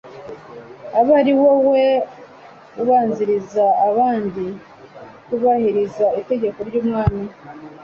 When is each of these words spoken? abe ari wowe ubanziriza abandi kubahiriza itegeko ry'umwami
abe 0.99 1.11
ari 1.21 1.33
wowe 1.41 1.83
ubanziriza 2.81 3.65
abandi 3.89 4.45
kubahiriza 5.25 6.05
itegeko 6.21 6.59
ry'umwami 6.67 7.23